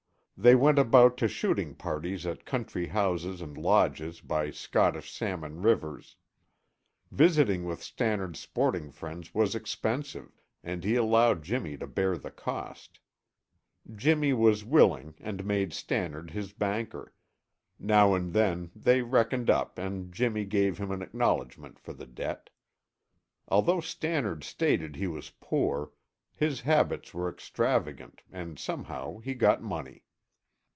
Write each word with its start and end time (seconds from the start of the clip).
They 0.43 0.55
went 0.55 0.79
about 0.79 1.17
to 1.17 1.27
shooting 1.27 1.75
parties 1.75 2.25
at 2.25 2.47
country 2.47 2.87
houses 2.87 3.41
and 3.41 3.55
lodges 3.55 4.21
by 4.21 4.49
Scottish 4.49 5.11
salmon 5.13 5.61
rivers. 5.61 6.15
Visiting 7.11 7.63
with 7.63 7.83
Stannard's 7.83 8.39
sporting 8.39 8.89
friends 8.89 9.35
was 9.35 9.53
expensive 9.53 10.31
and 10.63 10.83
he 10.83 10.95
allowed 10.95 11.43
Jimmy 11.43 11.77
to 11.77 11.85
bear 11.85 12.17
the 12.17 12.31
cost. 12.31 12.99
Jimmy 13.93 14.33
was 14.33 14.65
willing 14.65 15.13
and 15.19 15.45
made 15.45 15.73
Stannard 15.73 16.31
his 16.31 16.53
banker; 16.53 17.13
now 17.77 18.15
and 18.15 18.33
then 18.33 18.71
they 18.75 19.03
reckoned 19.03 19.51
up 19.51 19.77
and 19.77 20.11
Jimmy 20.11 20.45
gave 20.45 20.79
him 20.79 20.89
an 20.89 21.03
acknowledgment 21.03 21.77
for 21.77 21.93
the 21.93 22.07
debt. 22.07 22.49
Although 23.47 23.79
Stannard 23.81 24.43
stated 24.43 24.95
he 24.95 25.05
was 25.05 25.29
poor, 25.39 25.91
his 26.33 26.61
habits 26.61 27.13
were 27.13 27.29
extravagant 27.29 28.23
and 28.31 28.57
somehow 28.57 29.19
he 29.19 29.35
got 29.35 29.61
money. 29.61 30.01